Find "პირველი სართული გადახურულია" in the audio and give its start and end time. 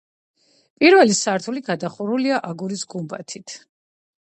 0.83-2.41